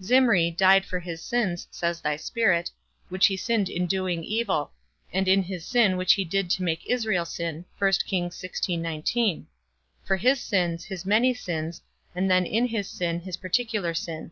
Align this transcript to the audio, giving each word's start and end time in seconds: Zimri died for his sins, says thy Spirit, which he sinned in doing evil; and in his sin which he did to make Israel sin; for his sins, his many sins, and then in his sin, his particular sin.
Zimri 0.00 0.52
died 0.52 0.84
for 0.86 1.00
his 1.00 1.20
sins, 1.20 1.66
says 1.72 2.00
thy 2.00 2.14
Spirit, 2.14 2.70
which 3.08 3.26
he 3.26 3.36
sinned 3.36 3.68
in 3.68 3.86
doing 3.88 4.22
evil; 4.22 4.70
and 5.12 5.26
in 5.26 5.42
his 5.42 5.66
sin 5.66 5.96
which 5.96 6.12
he 6.12 6.24
did 6.24 6.48
to 6.50 6.62
make 6.62 6.86
Israel 6.86 7.24
sin; 7.24 7.64
for 7.76 7.88
his 10.16 10.40
sins, 10.40 10.84
his 10.84 11.04
many 11.04 11.34
sins, 11.34 11.82
and 12.14 12.30
then 12.30 12.46
in 12.46 12.68
his 12.68 12.88
sin, 12.88 13.18
his 13.18 13.36
particular 13.38 13.92
sin. 13.92 14.30